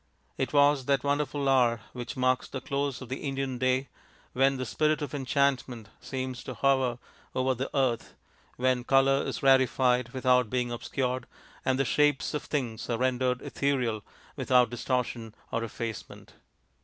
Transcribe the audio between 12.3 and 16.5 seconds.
of things are rendered ethereal without distortion or efface ment.